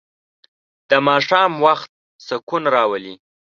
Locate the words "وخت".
1.65-1.89